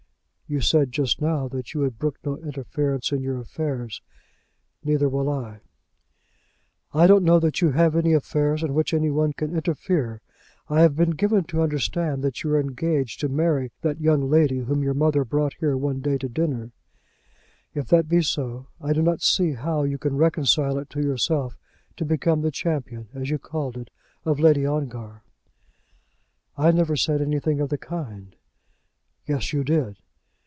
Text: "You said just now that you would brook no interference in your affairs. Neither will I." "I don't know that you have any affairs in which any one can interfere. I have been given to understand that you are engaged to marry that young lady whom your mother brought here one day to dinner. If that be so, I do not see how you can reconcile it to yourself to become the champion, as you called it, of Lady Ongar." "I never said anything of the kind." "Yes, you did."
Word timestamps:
"You 0.51 0.59
said 0.59 0.91
just 0.91 1.21
now 1.21 1.47
that 1.47 1.73
you 1.73 1.79
would 1.79 1.97
brook 1.97 2.19
no 2.25 2.35
interference 2.37 3.13
in 3.13 3.23
your 3.23 3.39
affairs. 3.39 4.01
Neither 4.83 5.07
will 5.07 5.29
I." 5.29 5.61
"I 6.93 7.07
don't 7.07 7.23
know 7.23 7.39
that 7.39 7.61
you 7.61 7.71
have 7.71 7.95
any 7.95 8.11
affairs 8.11 8.61
in 8.61 8.73
which 8.73 8.93
any 8.93 9.09
one 9.09 9.31
can 9.31 9.55
interfere. 9.55 10.19
I 10.67 10.81
have 10.81 10.93
been 10.97 11.11
given 11.11 11.45
to 11.45 11.61
understand 11.61 12.21
that 12.23 12.43
you 12.43 12.49
are 12.51 12.59
engaged 12.59 13.21
to 13.21 13.29
marry 13.29 13.71
that 13.79 14.01
young 14.01 14.29
lady 14.29 14.57
whom 14.57 14.83
your 14.83 14.93
mother 14.93 15.23
brought 15.23 15.53
here 15.61 15.77
one 15.77 16.01
day 16.01 16.17
to 16.17 16.27
dinner. 16.27 16.73
If 17.73 17.87
that 17.87 18.09
be 18.09 18.21
so, 18.21 18.67
I 18.81 18.91
do 18.91 19.01
not 19.01 19.21
see 19.21 19.53
how 19.53 19.83
you 19.83 19.97
can 19.97 20.17
reconcile 20.17 20.77
it 20.79 20.89
to 20.89 21.01
yourself 21.01 21.57
to 21.95 22.03
become 22.03 22.41
the 22.41 22.51
champion, 22.51 23.07
as 23.13 23.29
you 23.29 23.39
called 23.39 23.77
it, 23.77 23.89
of 24.25 24.37
Lady 24.37 24.65
Ongar." 24.65 25.23
"I 26.57 26.71
never 26.71 26.97
said 26.97 27.21
anything 27.21 27.61
of 27.61 27.69
the 27.69 27.77
kind." 27.77 28.35
"Yes, 29.25 29.53
you 29.53 29.63
did." 29.63 29.95